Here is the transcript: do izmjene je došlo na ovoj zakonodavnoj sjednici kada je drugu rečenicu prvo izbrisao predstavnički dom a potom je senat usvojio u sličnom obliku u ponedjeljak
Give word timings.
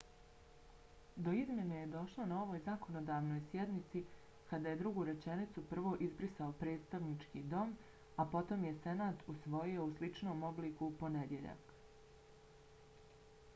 do 1.25 1.31
izmjene 1.39 1.75
je 1.81 1.89
došlo 1.95 2.23
na 2.29 2.37
ovoj 2.45 2.61
zakonodavnoj 2.67 3.41
sjednici 3.49 3.99
kada 4.47 4.71
je 4.73 4.79
drugu 4.79 5.03
rečenicu 5.09 5.63
prvo 5.73 5.91
izbrisao 6.07 6.49
predstavnički 6.63 7.41
dom 7.53 7.75
a 8.23 8.25
potom 8.33 8.63
je 8.69 8.75
senat 8.87 9.21
usvojio 9.35 9.83
u 9.91 9.91
sličnom 10.01 10.43
obliku 10.49 10.89
u 10.89 10.95
ponedjeljak 11.05 11.75